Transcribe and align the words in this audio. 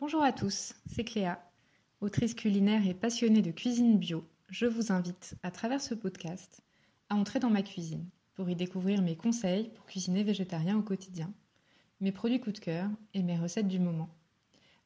Bonjour 0.00 0.22
à 0.22 0.32
tous, 0.32 0.74
c'est 0.86 1.04
Cléa. 1.04 1.38
Autrice 2.00 2.32
culinaire 2.32 2.88
et 2.88 2.94
passionnée 2.94 3.42
de 3.42 3.50
cuisine 3.50 3.98
bio, 3.98 4.26
je 4.48 4.64
vous 4.64 4.92
invite, 4.92 5.34
à 5.42 5.50
travers 5.50 5.82
ce 5.82 5.94
podcast, 5.94 6.62
à 7.10 7.16
entrer 7.16 7.38
dans 7.38 7.50
ma 7.50 7.60
cuisine 7.60 8.08
pour 8.32 8.48
y 8.48 8.56
découvrir 8.56 9.02
mes 9.02 9.14
conseils 9.14 9.68
pour 9.68 9.84
cuisiner 9.84 10.24
végétarien 10.24 10.78
au 10.78 10.82
quotidien, 10.82 11.30
mes 12.00 12.12
produits 12.12 12.40
coup 12.40 12.50
de 12.50 12.58
cœur 12.58 12.88
et 13.12 13.22
mes 13.22 13.36
recettes 13.36 13.68
du 13.68 13.78
moment. 13.78 14.08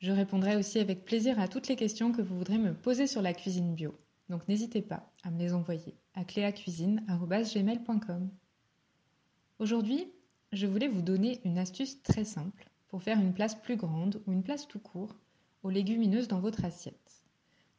Je 0.00 0.10
répondrai 0.10 0.56
aussi 0.56 0.80
avec 0.80 1.04
plaisir 1.04 1.38
à 1.38 1.46
toutes 1.46 1.68
les 1.68 1.76
questions 1.76 2.10
que 2.10 2.20
vous 2.20 2.36
voudrez 2.36 2.58
me 2.58 2.74
poser 2.74 3.06
sur 3.06 3.22
la 3.22 3.34
cuisine 3.34 3.76
bio. 3.76 3.96
Donc 4.30 4.48
n'hésitez 4.48 4.82
pas 4.82 5.12
à 5.22 5.30
me 5.30 5.38
les 5.38 5.54
envoyer 5.54 5.94
à 6.14 6.24
cléacuisine.gmail.com. 6.24 8.30
Aujourd'hui, 9.60 10.12
je 10.52 10.66
voulais 10.66 10.88
vous 10.88 11.02
donner 11.02 11.40
une 11.44 11.58
astuce 11.58 12.02
très 12.02 12.24
simple 12.24 12.68
pour 12.94 13.02
faire 13.02 13.18
une 13.18 13.34
place 13.34 13.56
plus 13.56 13.74
grande 13.74 14.22
ou 14.24 14.32
une 14.32 14.44
place 14.44 14.68
tout 14.68 14.78
court 14.78 15.16
aux 15.64 15.70
légumineuses 15.70 16.28
dans 16.28 16.38
votre 16.38 16.64
assiette. 16.64 17.24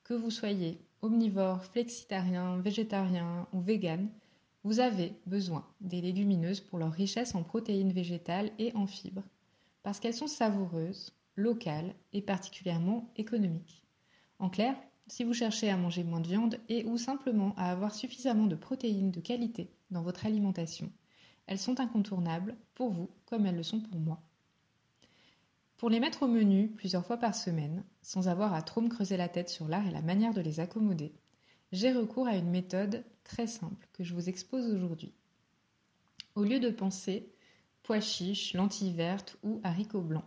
Que 0.04 0.14
vous 0.14 0.30
soyez 0.30 0.78
omnivore, 1.02 1.64
flexitarien, 1.64 2.58
végétarien 2.58 3.48
ou 3.54 3.62
vegan, 3.62 4.10
vous 4.66 4.82
avez 4.82 5.14
besoin 5.26 5.66
des 5.80 6.02
légumineuses 6.02 6.60
pour 6.60 6.80
leur 6.80 6.92
richesse 6.92 7.34
en 7.34 7.44
protéines 7.44 7.94
végétales 7.94 8.52
et 8.60 8.76
en 8.76 8.88
fibres, 8.88 9.24
parce 9.84 10.02
qu'elles 10.02 10.14
sont 10.14 10.28
savoureuses, 10.28 11.14
locales 11.38 11.96
et 12.12 12.22
particulièrement 12.22 13.10
économiques. 13.16 13.86
En 14.40 14.50
clair, 14.50 14.76
si 15.08 15.24
vous 15.24 15.34
cherchez 15.34 15.70
à 15.70 15.78
manger 15.78 16.04
moins 16.04 16.20
de 16.20 16.28
viande 16.28 16.60
et 16.68 16.84
ou 16.84 16.98
simplement 16.98 17.54
à 17.56 17.72
avoir 17.72 17.96
suffisamment 17.96 18.48
de 18.48 18.56
protéines 18.56 19.12
de 19.12 19.22
qualité 19.22 19.70
dans 19.92 20.02
votre 20.02 20.26
alimentation, 20.26 20.92
elles 21.48 21.58
sont 21.58 21.80
incontournables 21.80 22.58
pour 22.74 22.90
vous 22.92 23.10
comme 23.26 23.46
elles 23.46 23.56
le 23.56 23.64
sont 23.64 23.80
pour 23.80 23.98
moi. 23.98 24.22
Pour 25.78 25.90
les 25.90 26.00
mettre 26.00 26.24
au 26.24 26.28
menu 26.28 26.70
plusieurs 26.70 27.06
fois 27.06 27.18
par 27.18 27.36
semaine, 27.36 27.84
sans 28.02 28.30
avoir 28.30 28.54
à 28.54 28.62
trop 28.62 28.80
me 28.80 28.88
creuser 28.88 29.18
la 29.18 29.28
tête 29.28 29.50
sur 29.50 29.68
l'art 29.68 29.86
et 29.86 29.92
la 29.92 30.02
manière 30.02 30.34
de 30.34 30.40
les 30.40 30.62
accommoder, 30.62 31.14
j'ai 31.74 31.92
recours 31.92 32.28
à 32.28 32.38
une 32.38 32.50
méthode 32.50 33.04
très 33.26 33.46
simple 33.46 33.88
que 33.92 34.04
je 34.04 34.14
vous 34.14 34.30
expose 34.30 34.72
aujourd'hui. 34.74 35.12
Au 36.36 36.44
lieu 36.44 36.60
de 36.60 36.70
penser 36.70 37.30
pois 37.84 38.00
chiches, 38.00 38.54
lentilles 38.54 38.94
vertes 38.94 39.38
ou 39.44 39.60
haricots 39.64 40.02
blancs, 40.02 40.26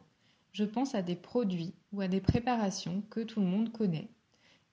je 0.53 0.65
pense 0.65 0.95
à 0.95 1.03
des 1.03 1.17
produits 1.17 1.75
ou 1.93 2.03
à 2.03 2.09
des 2.09 2.21
préparations 2.21 3.03
que 3.11 3.21
tout 3.21 3.41
le 3.41 3.47
monde 3.47 3.73
connaît 3.73 4.11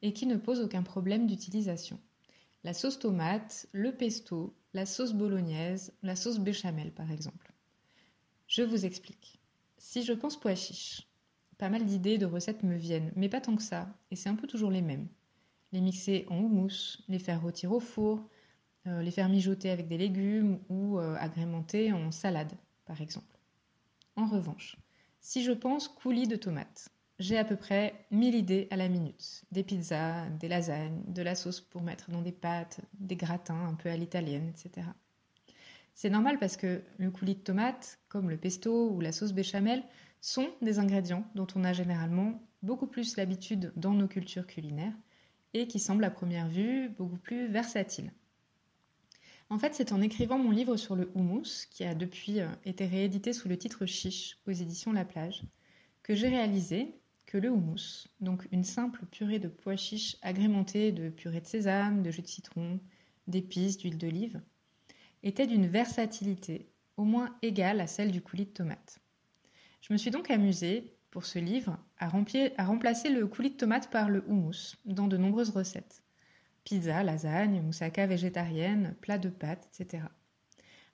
et 0.01 0.13
qui 0.13 0.25
ne 0.25 0.35
posent 0.35 0.61
aucun 0.61 0.83
problème 0.83 1.25
d'utilisation. 1.25 1.99
La 2.63 2.73
sauce 2.73 2.99
tomate, 2.99 3.67
le 3.71 3.91
pesto, 3.91 4.53
la 4.73 4.85
sauce 4.85 5.13
bolognaise, 5.13 5.93
la 6.03 6.15
sauce 6.15 6.39
béchamel 6.39 6.91
par 6.91 7.11
exemple. 7.11 7.53
Je 8.47 8.61
vous 8.61 8.85
explique. 8.85 9.39
Si 9.87 10.01
je 10.01 10.13
pense 10.13 10.35
pois 10.35 10.55
chiches, 10.55 11.07
pas 11.59 11.69
mal 11.69 11.85
d'idées 11.85 12.17
de 12.17 12.25
recettes 12.25 12.63
me 12.63 12.75
viennent, 12.75 13.13
mais 13.15 13.29
pas 13.29 13.39
tant 13.39 13.55
que 13.55 13.61
ça, 13.61 13.87
et 14.09 14.15
c'est 14.15 14.29
un 14.29 14.35
peu 14.35 14.47
toujours 14.47 14.71
les 14.71 14.81
mêmes. 14.81 15.07
Les 15.73 15.79
mixer 15.79 16.25
en 16.31 16.39
houmous, 16.39 17.03
les 17.07 17.19
faire 17.19 17.43
rôtir 17.43 17.71
au 17.71 17.79
four, 17.79 18.27
euh, 18.87 19.03
les 19.03 19.11
faire 19.11 19.29
mijoter 19.29 19.69
avec 19.69 19.87
des 19.87 19.99
légumes 19.99 20.59
ou 20.69 20.97
euh, 20.97 21.15
agrémenter 21.19 21.93
en 21.93 22.11
salade, 22.11 22.51
par 22.85 22.99
exemple. 22.99 23.37
En 24.15 24.25
revanche, 24.25 24.75
si 25.21 25.43
je 25.43 25.51
pense 25.51 25.87
coulis 25.87 26.27
de 26.27 26.35
tomates, 26.35 26.89
j'ai 27.19 27.37
à 27.37 27.45
peu 27.45 27.55
près 27.55 28.07
1000 28.09 28.33
idées 28.33 28.67
à 28.71 28.77
la 28.77 28.89
minute. 28.89 29.45
Des 29.51 29.63
pizzas, 29.63 30.27
des 30.29 30.47
lasagnes, 30.47 31.03
de 31.07 31.21
la 31.21 31.35
sauce 31.35 31.61
pour 31.61 31.83
mettre 31.83 32.09
dans 32.09 32.23
des 32.23 32.31
pâtes, 32.31 32.81
des 32.95 33.15
gratins 33.15 33.67
un 33.67 33.75
peu 33.75 33.89
à 33.89 33.95
l'italienne, 33.95 34.49
etc. 34.49 34.87
C'est 35.95 36.09
normal 36.09 36.37
parce 36.39 36.57
que 36.57 36.81
le 36.97 37.09
coulis 37.09 37.35
de 37.35 37.39
tomate, 37.39 37.99
comme 38.09 38.29
le 38.29 38.35
pesto 38.35 38.89
ou 38.91 38.99
la 38.99 39.13
sauce 39.13 39.31
béchamel, 39.31 39.81
sont 40.19 40.49
des 40.61 40.79
ingrédients 40.79 41.25
dont 41.35 41.47
on 41.55 41.63
a 41.63 41.71
généralement 41.71 42.41
beaucoup 42.63 42.85
plus 42.85 43.15
l'habitude 43.15 43.71
dans 43.77 43.93
nos 43.93 44.07
cultures 44.07 44.45
culinaires 44.45 44.93
et 45.53 45.67
qui 45.67 45.79
semblent 45.79 46.03
à 46.03 46.09
première 46.09 46.49
vue 46.49 46.89
beaucoup 46.89 47.17
plus 47.17 47.47
versatiles. 47.47 48.11
En 49.49 49.57
fait, 49.57 49.73
c'est 49.73 49.93
en 49.93 50.01
écrivant 50.01 50.37
mon 50.37 50.51
livre 50.51 50.75
sur 50.75 50.97
le 50.97 51.09
houmous, 51.15 51.67
qui 51.69 51.85
a 51.85 51.95
depuis 51.95 52.41
euh, 52.41 52.47
été 52.65 52.85
réédité 52.85 53.31
sous 53.31 53.47
le 53.47 53.57
titre 53.57 53.85
Chiche 53.85 54.37
aux 54.47 54.51
éditions 54.51 54.91
La 54.91 55.05
Plage, 55.05 55.43
que 56.03 56.13
j'ai 56.13 56.27
réalisé 56.27 56.99
que 57.25 57.37
le 57.37 57.49
houmous, 57.51 58.07
donc 58.19 58.47
une 58.51 58.63
simple 58.63 59.05
purée 59.05 59.39
de 59.39 59.47
pois 59.47 59.77
chiches 59.77 60.17
agrémentée 60.23 60.91
de 60.91 61.09
purée 61.09 61.41
de 61.41 61.47
sésame, 61.47 62.01
de 62.01 62.11
jus 62.11 62.23
de 62.23 62.27
citron, 62.27 62.79
d'épices, 63.27 63.77
d'huile 63.77 63.97
d'olive, 63.97 64.41
était 65.25 65.47
d'une 65.47 65.67
versatilité 65.67 66.69
au 66.95 67.03
moins 67.03 67.35
égale 67.41 67.81
à 67.81 67.87
celle 67.87 68.11
du 68.11 68.21
coulis 68.21 68.45
de 68.45 68.51
tomate. 68.51 68.99
Je 69.81 69.91
me 69.91 69.97
suis 69.97 70.11
donc 70.11 70.31
amusée, 70.31 70.95
pour 71.11 71.25
ce 71.25 71.39
livre, 71.39 71.77
à, 71.97 72.09
remplacer 72.09 73.09
le 73.09 73.25
coulis 73.27 73.51
de 73.51 73.55
tomate 73.55 73.89
par 73.89 74.09
le 74.09 74.23
houmous 74.27 74.75
dans 74.85 75.07
de 75.07 75.17
nombreuses 75.17 75.49
recettes. 75.49 76.03
Pizza, 76.63 77.03
lasagne, 77.03 77.61
moussaka 77.61 78.05
végétarienne, 78.05 78.95
plat 79.01 79.17
de 79.17 79.29
pâtes, 79.29 79.69
etc. 79.79 80.03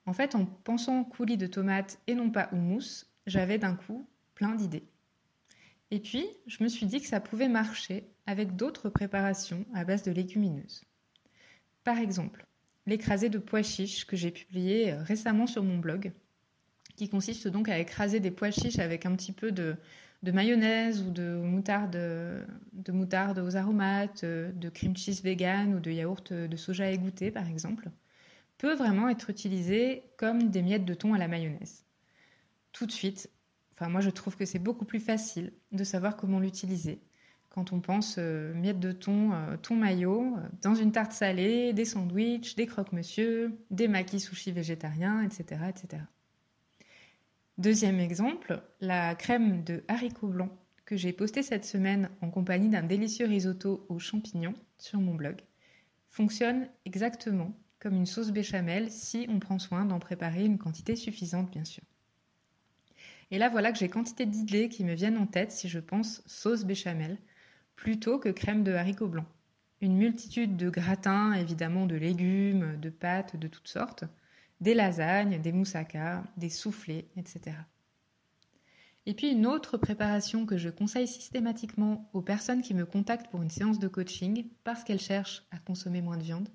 En 0.06 0.12
fait, 0.12 0.34
en 0.34 0.44
pensant 0.46 1.04
coulis 1.04 1.36
de 1.36 1.46
tomate 1.46 2.00
et 2.06 2.14
non 2.14 2.30
pas 2.30 2.48
houmous, 2.52 3.06
j'avais 3.26 3.58
d'un 3.58 3.74
coup 3.74 4.08
plein 4.34 4.54
d'idées. 4.54 4.88
Et 5.90 6.00
puis, 6.00 6.26
je 6.46 6.62
me 6.62 6.68
suis 6.68 6.86
dit 6.86 7.00
que 7.00 7.06
ça 7.06 7.20
pouvait 7.20 7.48
marcher 7.48 8.08
avec 8.26 8.56
d'autres 8.56 8.88
préparations 8.88 9.66
à 9.74 9.84
base 9.84 10.02
de 10.02 10.12
légumineuses. 10.12 10.84
Par 11.84 11.98
exemple, 11.98 12.46
l'écrasé 12.86 13.28
de 13.28 13.38
pois 13.38 13.62
chiches 13.62 14.06
que 14.06 14.16
j'ai 14.16 14.30
publié 14.30 14.92
euh, 14.92 15.02
récemment 15.02 15.46
sur 15.46 15.62
mon 15.62 15.78
blog, 15.78 16.12
qui 16.96 17.08
consiste 17.08 17.48
donc 17.48 17.68
à 17.68 17.78
écraser 17.78 18.20
des 18.20 18.30
pois 18.30 18.50
chiches 18.50 18.78
avec 18.78 19.06
un 19.06 19.14
petit 19.16 19.32
peu 19.32 19.52
de, 19.52 19.76
mayonnaise 20.22 21.02
ou 21.02 21.10
de 21.10 21.36
moutarde, 21.36 21.92
de 21.92 22.92
moutarde 22.92 23.38
aux 23.38 23.56
aromates, 23.56 24.24
euh, 24.24 24.52
de 24.52 24.68
cream 24.68 24.96
cheese 24.96 25.22
vegan 25.22 25.74
ou 25.74 25.80
de 25.80 25.90
yaourt 25.90 26.32
de 26.32 26.56
soja 26.56 26.90
égoutté 26.90 27.30
par 27.30 27.48
exemple, 27.48 27.90
peut 28.58 28.74
vraiment 28.74 29.08
être 29.08 29.30
utilisé 29.30 30.04
comme 30.16 30.50
des 30.50 30.62
miettes 30.62 30.84
de 30.84 30.94
thon 30.94 31.14
à 31.14 31.18
la 31.18 31.28
mayonnaise. 31.28 31.84
Tout 32.72 32.86
de 32.86 32.92
suite, 32.92 33.28
Enfin, 33.74 33.90
moi, 33.90 34.00
je 34.00 34.10
trouve 34.10 34.36
que 34.36 34.44
c'est 34.44 34.58
beaucoup 34.58 34.84
plus 34.84 35.00
facile 35.00 35.52
de 35.72 35.84
savoir 35.84 36.16
comment 36.16 36.38
l'utiliser 36.38 37.00
quand 37.52 37.74
on 37.74 37.80
pense 37.80 38.16
euh, 38.18 38.54
miettes 38.54 38.80
de 38.80 38.92
thon, 38.92 39.32
euh, 39.32 39.56
thon 39.58 39.76
maillot, 39.76 40.36
euh, 40.36 40.40
dans 40.62 40.74
une 40.74 40.90
tarte 40.90 41.12
salée, 41.12 41.74
des 41.74 41.84
sandwichs, 41.84 42.56
des 42.56 42.66
croque-monsieur, 42.66 43.58
des 43.70 43.88
maquis 43.88 44.20
sushi 44.20 44.52
végétariens, 44.52 45.22
etc., 45.22 45.60
etc. 45.68 46.02
Deuxième 47.58 48.00
exemple, 48.00 48.62
la 48.80 49.14
crème 49.14 49.62
de 49.64 49.84
haricots 49.86 50.28
blancs 50.28 50.52
que 50.86 50.96
j'ai 50.96 51.12
postée 51.12 51.42
cette 51.42 51.66
semaine 51.66 52.08
en 52.22 52.30
compagnie 52.30 52.70
d'un 52.70 52.82
délicieux 52.82 53.26
risotto 53.26 53.84
aux 53.90 53.98
champignons 53.98 54.54
sur 54.78 55.00
mon 55.00 55.14
blog 55.14 55.42
fonctionne 56.08 56.68
exactement 56.86 57.52
comme 57.80 57.96
une 57.96 58.06
sauce 58.06 58.30
béchamel 58.30 58.90
si 58.90 59.26
on 59.28 59.38
prend 59.38 59.58
soin 59.58 59.84
d'en 59.84 59.98
préparer 59.98 60.44
une 60.44 60.58
quantité 60.58 60.96
suffisante, 60.96 61.50
bien 61.50 61.64
sûr. 61.64 61.82
Et 63.30 63.38
là, 63.38 63.50
voilà 63.50 63.72
que 63.72 63.78
j'ai 63.78 63.88
quantité 63.88 64.24
d'idées 64.24 64.68
qui 64.68 64.84
me 64.84 64.94
viennent 64.94 65.18
en 65.18 65.26
tête 65.26 65.52
si 65.52 65.68
je 65.68 65.78
pense 65.78 66.22
sauce 66.26 66.64
béchamel, 66.64 67.18
plutôt 67.82 68.20
que 68.20 68.28
crème 68.28 68.62
de 68.62 68.70
haricots 68.70 69.08
blancs. 69.08 69.26
Une 69.80 69.96
multitude 69.96 70.56
de 70.56 70.70
gratins, 70.70 71.32
évidemment 71.32 71.86
de 71.86 71.96
légumes, 71.96 72.78
de 72.80 72.90
pâtes 72.90 73.34
de 73.34 73.48
toutes 73.48 73.66
sortes, 73.66 74.04
des 74.60 74.72
lasagnes, 74.72 75.42
des 75.42 75.50
moussaka, 75.50 76.22
des 76.36 76.48
soufflés, 76.48 77.08
etc. 77.16 77.56
Et 79.04 79.14
puis 79.14 79.32
une 79.32 79.48
autre 79.48 79.78
préparation 79.78 80.46
que 80.46 80.58
je 80.58 80.68
conseille 80.68 81.08
systématiquement 81.08 82.08
aux 82.12 82.22
personnes 82.22 82.62
qui 82.62 82.72
me 82.72 82.86
contactent 82.86 83.32
pour 83.32 83.42
une 83.42 83.50
séance 83.50 83.80
de 83.80 83.88
coaching 83.88 84.46
parce 84.62 84.84
qu'elles 84.84 85.00
cherchent 85.00 85.42
à 85.50 85.58
consommer 85.58 86.02
moins 86.02 86.18
de 86.18 86.22
viande, 86.22 86.50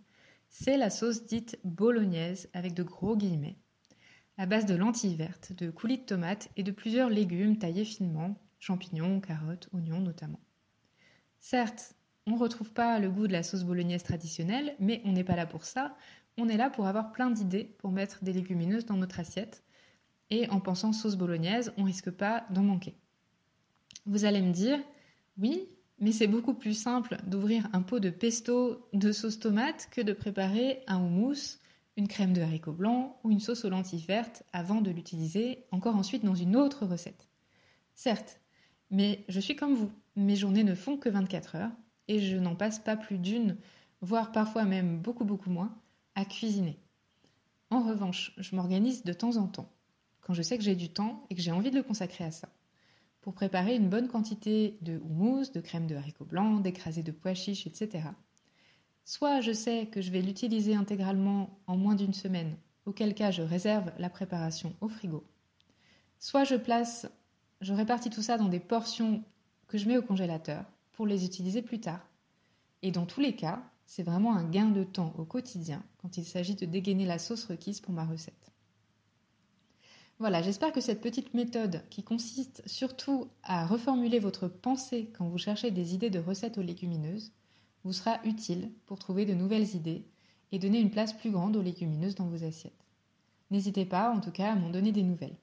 c'est 0.48 0.78
la 0.78 0.90
sauce 0.90 1.26
dite 1.26 1.60
bolognaise 1.66 2.50
avec 2.54 2.74
de 2.74 2.84
gros 2.84 3.18
guillemets 3.18 3.58
à 4.38 4.46
base 4.46 4.66
de 4.66 4.76
lentilles 4.76 5.16
vertes, 5.16 5.52
de 5.52 5.72
coulis 5.72 5.98
de 5.98 6.06
tomates 6.06 6.48
et 6.56 6.64
de 6.64 6.72
plusieurs 6.72 7.10
légumes 7.10 7.58
taillés 7.58 7.84
finement, 7.84 8.40
champignons, 8.60 9.20
carottes, 9.20 9.68
oignons 9.74 10.00
notamment. 10.00 10.40
Certes, 11.39 11.94
on 12.25 12.31
ne 12.31 12.39
retrouve 12.39 12.72
pas 12.72 13.00
le 13.00 13.10
goût 13.10 13.28
de 13.28 13.34
la 13.34 13.44
sauce 13.44 13.63
bolognaise 13.63 14.04
traditionnelle, 14.04 14.75
mais 14.80 15.01
on 15.06 15.13
n'est 15.13 15.24
pas 15.24 15.36
là 15.36 15.45
pour 15.45 15.63
ça. 15.63 15.95
On 16.38 16.50
est 16.50 16.57
là 16.57 16.69
pour 16.69 16.88
avoir 16.88 17.12
plein 17.12 17.31
d'idées 17.31 17.75
pour 17.80 17.92
mettre 17.92 18.24
des 18.24 18.34
légumineuses 18.34 18.86
dans 18.86 18.98
notre 18.98 19.19
assiette. 19.19 19.63
Et 20.30 20.50
en 20.50 20.60
pensant 20.60 20.92
sauce 20.92 21.16
bolognaise, 21.16 21.74
on 21.78 21.84
risque 21.84 22.12
pas 22.12 22.45
d'en 22.50 22.63
manquer. 22.63 22.98
Vous 24.06 24.25
allez 24.25 24.42
me 24.42 24.51
dire, 24.51 24.80
oui, 25.38 25.69
mais 26.00 26.12
c'est 26.12 26.28
beaucoup 26.28 26.54
plus 26.54 26.74
simple 26.74 27.18
d'ouvrir 27.25 27.69
un 27.74 27.81
pot 27.81 28.00
de 28.00 28.10
pesto 28.10 28.88
de 28.94 29.12
sauce 29.12 29.39
tomate 29.39 29.88
que 29.92 30.01
de 30.01 30.13
préparer 30.13 30.84
un 30.88 31.00
houmous 31.00 31.60
une 31.98 32.07
crème 32.07 32.34
de 32.34 32.42
haricots 32.42 32.72
blancs 32.72 33.16
ou 33.24 33.31
une 33.31 33.39
sauce 33.39 33.66
aux 33.66 33.69
lentilles 33.69 34.06
vertes 34.07 34.44
avant 34.54 34.81
de 34.81 34.92
l'utiliser 34.92 35.66
encore 35.72 35.95
ensuite 35.95 36.24
dans 36.24 36.36
une 36.36 36.56
autre 36.56 36.86
recette. 36.86 37.28
Certes, 37.95 38.39
mais 38.89 39.25
je 39.28 39.39
suis 39.39 39.56
comme 39.56 39.75
vous, 39.75 39.92
mes 40.16 40.36
journées 40.36 40.63
ne 40.63 40.75
font 40.75 40.98
que 40.98 41.10
24 41.10 41.56
heures 41.56 41.72
et 42.07 42.19
je 42.19 42.38
n'en 42.38 42.56
passe 42.56 42.80
pas 42.80 42.95
plus 42.95 43.18
d'une, 43.18 43.57
voire 44.01 44.31
parfois 44.31 44.66
même 44.66 45.00
beaucoup 45.00 45.25
beaucoup 45.25 45.50
moins, 45.50 45.75
à 46.16 46.25
cuisiner. 46.25 46.80
En 47.69 47.84
revanche, 47.84 48.34
je 48.38 48.56
m'organise 48.56 49.04
de 49.04 49.13
temps 49.13 49.38
en 49.38 49.48
temps, 49.48 49.69
quand 50.22 50.34
je 50.34 50.42
sais 50.42 50.57
que 50.57 50.63
j'ai 50.63 50.75
du 50.75 50.89
temps 50.89 51.25
et 51.30 51.36
que 51.36 51.42
j'ai 51.42 51.51
envie 51.51 51.72
de 51.72 51.75
le 51.75 51.84
consacrer 51.84 52.24
à 52.24 52.31
ça, 52.31 52.50
pour 53.22 53.34
préparer 53.34 53.75
une 53.75 53.89
bonne 53.89 54.07
quantité 54.07 54.78
de 54.81 55.00
houmous, 55.00 55.51
de 55.54 55.60
crème 55.60 55.88
de 55.88 55.95
haricots 55.95 56.25
blancs, 56.25 56.62
d'écrasé 56.62 57.04
de 57.04 57.12
pois 57.12 57.34
chiches, 57.34 57.68
etc. 57.68 58.06
Soit 59.04 59.42
je 59.42 59.51
sais 59.51 59.88
que 59.88 60.01
je 60.01 60.12
vais 60.12 60.22
l'utiliser 60.22 60.75
intégralement 60.75 61.60
en 61.68 61.78
moins 61.78 61.95
d'une 61.95 62.13
semaine, 62.13 62.56
auquel 62.86 63.13
cas 63.13 63.31
je 63.31 63.42
réserve 63.42 63.92
la 63.98 64.10
préparation 64.10 64.75
au 64.80 64.88
frigo. 64.88 65.25
Soit 66.19 66.45
je 66.45 66.56
place, 66.56 67.07
je 67.62 67.74
répartis 67.74 68.09
tout 68.09 68.21
ça 68.21 68.38
dans 68.38 68.50
des 68.50 68.59
portions 68.59 69.24
que 69.68 69.77
je 69.77 69.88
mets 69.88 69.98
au 69.98 70.01
congélateur 70.01 70.65
pour 70.94 71.07
les 71.07 71.25
utiliser 71.25 71.62
plus 71.62 71.80
tard. 71.80 72.06
Et 72.81 72.92
dans 72.92 73.06
tous 73.06 73.19
les 73.19 73.36
cas, 73.36 73.62
c'est 73.86 74.04
vraiment 74.04 74.36
un 74.36 74.44
gain 74.44 74.69
de 74.69 74.83
temps 74.83 75.13
au 75.18 75.25
quotidien 75.25 75.83
quand 76.01 76.18
il 76.18 76.25
s'agit 76.25 76.56
de 76.56 76.65
dégainer 76.65 77.06
la 77.06 77.19
sauce 77.19 77.45
requise 77.45 77.80
pour 77.80 77.94
ma 77.94 78.06
recette. 78.06 78.51
Voilà, 80.19 80.42
j'espère 80.42 80.71
que 80.71 80.81
cette 80.81 81.01
petite 81.01 81.33
méthode 81.36 81.83
qui 81.89 82.04
consiste 82.04 82.63
surtout 82.65 83.27
à 83.44 83.68
reformuler 83.68 84.19
votre 84.19 84.48
pensée 84.48 85.12
quand 85.15 85.27
vous 85.27 85.38
cherchez 85.38 85.69
des 85.69 85.94
idées 85.94 86.10
de 86.10 86.19
recettes 86.19 86.57
aux 86.57 86.63
légumineuses 86.63 87.31
vous 87.83 87.94
sera 87.94 88.19
utile 88.25 88.71
pour 88.86 89.00
trouver 89.00 89.25
de 89.25 89.33
nouvelles 89.33 89.75
idées 89.75 90.06
et 90.51 90.60
donner 90.60 90.80
une 90.80 90.89
place 90.89 91.13
plus 91.13 91.31
grande 91.31 91.56
aux 91.56 91.62
légumineuses 91.62 92.15
dans 92.15 92.25
vos 92.25 92.44
assiettes. 92.44 92.86
N'hésitez 93.51 93.86
pas 93.86 94.12
en 94.12 94.19
tout 94.19 94.31
cas 94.31 94.51
à 94.51 94.56
m'en 94.56 94.69
donner 94.69 94.92
des 94.92 95.03
nouvelles. 95.03 95.38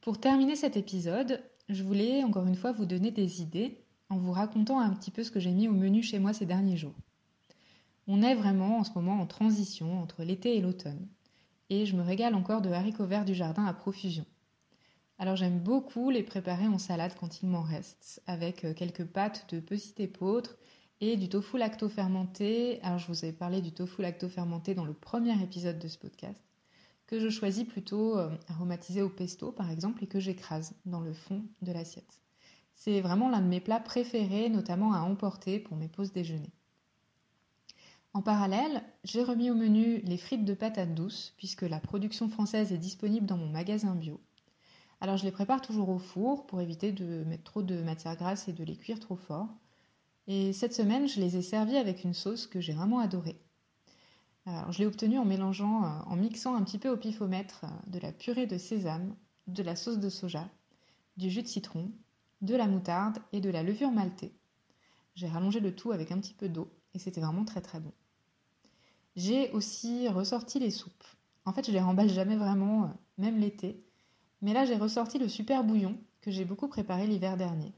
Pour 0.00 0.20
terminer 0.20 0.56
cet 0.56 0.76
épisode, 0.76 1.42
je 1.68 1.82
voulais 1.82 2.22
encore 2.22 2.46
une 2.46 2.54
fois 2.54 2.72
vous 2.72 2.86
donner 2.86 3.10
des 3.10 3.42
idées 3.42 3.84
en 4.10 4.16
vous 4.16 4.32
racontant 4.32 4.80
un 4.80 4.90
petit 4.90 5.10
peu 5.10 5.24
ce 5.24 5.30
que 5.30 5.40
j'ai 5.40 5.50
mis 5.50 5.68
au 5.68 5.72
menu 5.72 6.02
chez 6.02 6.18
moi 6.18 6.32
ces 6.32 6.46
derniers 6.46 6.76
jours. 6.76 6.94
On 8.06 8.22
est 8.22 8.34
vraiment 8.34 8.78
en 8.78 8.84
ce 8.84 8.92
moment 8.94 9.20
en 9.20 9.26
transition 9.26 10.00
entre 10.00 10.22
l'été 10.22 10.56
et 10.56 10.60
l'automne, 10.60 11.08
et 11.68 11.84
je 11.84 11.96
me 11.96 12.02
régale 12.02 12.34
encore 12.34 12.62
de 12.62 12.70
haricots 12.70 13.06
verts 13.06 13.24
du 13.24 13.34
jardin 13.34 13.66
à 13.66 13.74
profusion. 13.74 14.24
Alors 15.18 15.36
j'aime 15.36 15.58
beaucoup 15.58 16.10
les 16.10 16.22
préparer 16.22 16.68
en 16.68 16.78
salade 16.78 17.12
quand 17.18 17.42
il 17.42 17.48
m'en 17.48 17.62
reste, 17.62 18.22
avec 18.26 18.64
euh, 18.64 18.72
quelques 18.72 19.04
pâtes 19.04 19.52
de 19.52 19.58
petite 19.58 19.98
épeautre 19.98 20.56
et 21.00 21.16
du 21.16 21.28
tofu 21.28 21.58
lacto-fermenté. 21.58 22.80
Alors 22.82 22.98
je 22.98 23.08
vous 23.08 23.24
avais 23.24 23.32
parlé 23.32 23.60
du 23.60 23.72
tofu 23.72 24.00
lacto-fermenté 24.00 24.74
dans 24.74 24.84
le 24.84 24.94
premier 24.94 25.42
épisode 25.42 25.80
de 25.80 25.88
ce 25.88 25.98
podcast, 25.98 26.40
que 27.08 27.18
je 27.18 27.30
choisis 27.30 27.64
plutôt 27.64 28.16
euh, 28.16 28.30
aromatisé 28.48 29.02
au 29.02 29.08
pesto 29.08 29.50
par 29.50 29.70
exemple 29.70 30.04
et 30.04 30.06
que 30.06 30.20
j'écrase 30.20 30.74
dans 30.84 31.00
le 31.00 31.12
fond 31.12 31.42
de 31.62 31.72
l'assiette. 31.72 32.20
C'est 32.76 33.00
vraiment 33.00 33.28
l'un 33.28 33.40
de 33.40 33.48
mes 33.48 33.60
plats 33.60 33.80
préférés, 33.80 34.48
notamment 34.50 34.92
à 34.92 35.00
emporter 35.00 35.58
pour 35.58 35.76
mes 35.76 35.88
pauses 35.88 36.12
déjeuner. 36.12 36.52
En 38.14 38.22
parallèle, 38.22 38.82
j'ai 39.04 39.24
remis 39.24 39.50
au 39.50 39.54
menu 39.54 39.98
les 40.04 40.16
frites 40.16 40.44
de 40.44 40.54
patates 40.54 40.94
douces, 40.94 41.34
puisque 41.38 41.62
la 41.62 41.80
production 41.80 42.28
française 42.28 42.72
est 42.72 42.78
disponible 42.78 43.26
dans 43.26 43.36
mon 43.36 43.48
magasin 43.48 43.94
bio. 43.94 44.20
Alors 45.00 45.16
je 45.16 45.24
les 45.24 45.32
prépare 45.32 45.62
toujours 45.62 45.88
au 45.88 45.98
four 45.98 46.46
pour 46.46 46.60
éviter 46.60 46.92
de 46.92 47.24
mettre 47.24 47.44
trop 47.44 47.62
de 47.62 47.82
matière 47.82 48.16
grasse 48.16 48.48
et 48.48 48.52
de 48.52 48.64
les 48.64 48.76
cuire 48.76 49.00
trop 49.00 49.16
fort. 49.16 49.48
Et 50.26 50.52
cette 50.52 50.74
semaine, 50.74 51.08
je 51.08 51.20
les 51.20 51.36
ai 51.36 51.42
servis 51.42 51.76
avec 51.76 52.04
une 52.04 52.14
sauce 52.14 52.46
que 52.46 52.60
j'ai 52.60 52.74
vraiment 52.74 52.98
adorée. 52.98 53.40
Je 54.70 54.78
l'ai 54.78 54.86
obtenue 54.86 55.18
en 55.18 55.24
mélangeant, 55.24 55.84
euh, 55.84 55.88
en 56.06 56.16
mixant 56.16 56.54
un 56.54 56.62
petit 56.62 56.78
peu 56.78 56.88
au 56.88 56.96
pifomètre 56.96 57.64
euh, 57.64 57.90
de 57.90 57.98
la 57.98 58.12
purée 58.12 58.46
de 58.46 58.56
sésame, 58.58 59.14
de 59.46 59.62
la 59.62 59.76
sauce 59.76 59.98
de 59.98 60.08
soja, 60.08 60.48
du 61.16 61.30
jus 61.30 61.42
de 61.42 61.48
citron, 61.48 61.90
de 62.40 62.54
la 62.54 62.66
moutarde 62.66 63.18
et 63.32 63.40
de 63.40 63.50
la 63.50 63.62
levure 63.62 63.90
maltée. 63.90 64.32
J'ai 65.14 65.28
rallongé 65.28 65.60
le 65.60 65.74
tout 65.74 65.92
avec 65.92 66.12
un 66.12 66.18
petit 66.18 66.34
peu 66.34 66.48
d'eau 66.48 66.70
et 66.94 66.98
c'était 66.98 67.20
vraiment 67.20 67.44
très 67.44 67.60
très 67.60 67.80
bon. 67.80 67.92
J'ai 69.16 69.50
aussi 69.50 70.08
ressorti 70.08 70.58
les 70.60 70.70
soupes. 70.70 71.04
En 71.44 71.52
fait, 71.52 71.66
je 71.66 71.72
les 71.72 71.80
remballe 71.80 72.08
jamais 72.08 72.36
vraiment, 72.36 72.84
euh, 72.84 72.88
même 73.16 73.38
l'été. 73.38 73.82
Mais 74.40 74.52
là, 74.52 74.64
j'ai 74.64 74.76
ressorti 74.76 75.18
le 75.18 75.28
super 75.28 75.64
bouillon 75.64 75.98
que 76.20 76.30
j'ai 76.30 76.44
beaucoup 76.44 76.68
préparé 76.68 77.06
l'hiver 77.06 77.36
dernier 77.36 77.72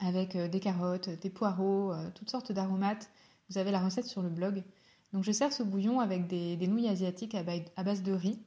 avec 0.00 0.34
des 0.34 0.60
carottes, 0.60 1.10
des 1.10 1.28
poireaux, 1.28 1.92
toutes 2.14 2.30
sortes 2.30 2.52
d'aromates. 2.52 3.10
Vous 3.50 3.58
avez 3.58 3.70
la 3.70 3.80
recette 3.80 4.06
sur 4.06 4.22
le 4.22 4.30
blog. 4.30 4.64
Donc 5.12 5.24
je 5.24 5.32
sers 5.32 5.52
ce 5.52 5.62
bouillon 5.62 6.00
avec 6.00 6.26
des, 6.26 6.66
nouilles 6.66 6.88
asiatiques 6.88 7.34
à 7.34 7.82
base 7.82 8.02
de 8.02 8.12
riz. 8.12 8.38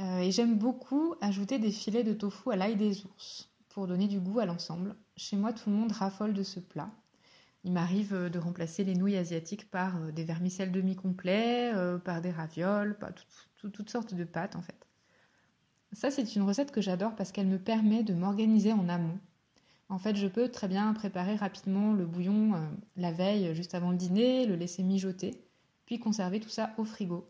Euh, 0.00 0.20
et 0.20 0.30
j'aime 0.30 0.56
beaucoup 0.56 1.16
ajouter 1.20 1.58
des 1.58 1.72
filets 1.72 2.04
de 2.04 2.12
tofu 2.12 2.52
à 2.52 2.56
l'ail 2.56 2.76
des 2.76 3.04
ours 3.04 3.50
pour 3.68 3.88
donner 3.88 4.06
du 4.06 4.20
goût 4.20 4.38
à 4.38 4.46
l'ensemble. 4.46 4.94
Chez 5.16 5.36
moi, 5.36 5.52
tout 5.52 5.70
le 5.70 5.76
monde 5.76 5.90
raffole 5.90 6.34
de 6.34 6.44
ce 6.44 6.60
plat. 6.60 6.90
Il 7.64 7.72
m'arrive 7.72 8.14
de 8.14 8.38
remplacer 8.38 8.84
les 8.84 8.94
nouilles 8.94 9.16
asiatiques 9.16 9.68
par 9.68 10.12
des 10.12 10.22
vermicelles 10.22 10.70
demi-complets, 10.70 11.72
par 12.04 12.22
des 12.22 12.30
ravioles, 12.30 12.96
par 12.96 13.10
toutes 13.56 13.90
sortes 13.90 14.14
de 14.14 14.24
pâtes 14.24 14.54
en 14.54 14.62
fait. 14.62 14.86
Ça, 15.92 16.12
c'est 16.12 16.36
une 16.36 16.42
recette 16.42 16.70
que 16.70 16.80
j'adore 16.80 17.16
parce 17.16 17.32
qu'elle 17.32 17.48
me 17.48 17.58
permet 17.58 18.04
de 18.04 18.14
m'organiser 18.14 18.72
en 18.72 18.88
amont 18.88 19.18
en 19.90 19.98
fait, 19.98 20.16
je 20.16 20.26
peux 20.26 20.48
très 20.50 20.68
bien 20.68 20.92
préparer 20.92 21.36
rapidement 21.36 21.94
le 21.94 22.04
bouillon 22.04 22.54
euh, 22.54 22.58
la 22.96 23.10
veille, 23.10 23.54
juste 23.54 23.74
avant 23.74 23.90
le 23.90 23.96
dîner, 23.96 24.44
le 24.44 24.54
laisser 24.54 24.82
mijoter, 24.82 25.42
puis 25.88 25.98
conserver 25.98 26.38
tout 26.38 26.50
ça 26.50 26.74
au 26.76 26.84
frigo. 26.84 27.26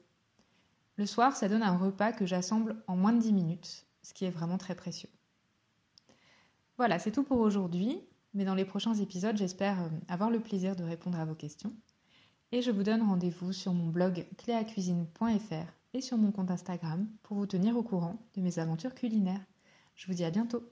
Le 0.96 1.06
soir, 1.06 1.36
ça 1.36 1.48
donne 1.48 1.62
un 1.62 1.76
repas 1.76 2.10
que 2.10 2.26
j'assemble 2.26 2.74
en 2.88 2.96
moins 2.96 3.12
de 3.12 3.20
10 3.20 3.32
minutes, 3.32 3.86
ce 4.02 4.12
qui 4.12 4.24
est 4.24 4.30
vraiment 4.30 4.58
très 4.58 4.74
précieux. 4.74 5.08
Voilà, 6.76 6.98
c'est 6.98 7.12
tout 7.12 7.22
pour 7.22 7.38
aujourd'hui, 7.38 8.00
mais 8.34 8.44
dans 8.44 8.56
les 8.56 8.64
prochains 8.64 8.94
épisodes, 8.94 9.36
j'espère 9.36 9.80
euh, 9.80 9.88
avoir 10.08 10.28
le 10.28 10.40
plaisir 10.40 10.74
de 10.74 10.82
répondre 10.82 11.20
à 11.20 11.24
vos 11.24 11.36
questions. 11.36 11.72
Et 12.50 12.60
je 12.60 12.72
vous 12.72 12.82
donne 12.82 13.02
rendez-vous 13.02 13.52
sur 13.52 13.72
mon 13.72 13.86
blog 13.86 14.26
cléacuisine.fr 14.38 15.72
et 15.94 16.00
sur 16.00 16.18
mon 16.18 16.32
compte 16.32 16.50
Instagram 16.50 17.08
pour 17.22 17.36
vous 17.36 17.46
tenir 17.46 17.76
au 17.76 17.84
courant 17.84 18.18
de 18.34 18.40
mes 18.40 18.58
aventures 18.58 18.96
culinaires. 18.96 19.44
Je 19.94 20.08
vous 20.08 20.14
dis 20.14 20.24
à 20.24 20.32
bientôt 20.32 20.68